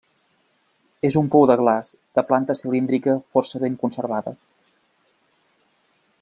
És 1.09 1.17
un 1.21 1.27
pou 1.35 1.45
de 1.51 1.57
glaç 1.61 1.91
de 2.19 2.25
planta 2.31 2.57
cilíndrica 2.63 3.17
força 3.37 3.63
ben 3.67 3.79
conservada. 3.85 4.35